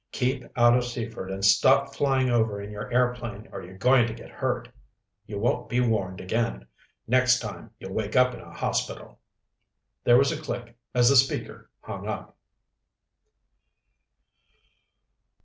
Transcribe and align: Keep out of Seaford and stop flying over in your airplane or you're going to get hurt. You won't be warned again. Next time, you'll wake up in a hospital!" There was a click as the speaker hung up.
Keep 0.13 0.45
out 0.57 0.75
of 0.75 0.83
Seaford 0.83 1.29
and 1.29 1.45
stop 1.45 1.93
flying 1.93 2.27
over 2.31 2.59
in 2.59 2.71
your 2.71 2.91
airplane 2.91 3.47
or 3.51 3.61
you're 3.61 3.77
going 3.77 4.07
to 4.07 4.15
get 4.15 4.31
hurt. 4.31 4.67
You 5.27 5.37
won't 5.37 5.69
be 5.69 5.79
warned 5.79 6.19
again. 6.19 6.65
Next 7.05 7.37
time, 7.39 7.69
you'll 7.77 7.93
wake 7.93 8.15
up 8.15 8.33
in 8.33 8.41
a 8.41 8.51
hospital!" 8.51 9.19
There 10.03 10.17
was 10.17 10.31
a 10.31 10.41
click 10.41 10.75
as 10.95 11.09
the 11.09 11.15
speaker 11.15 11.69
hung 11.81 12.07
up. 12.07 12.35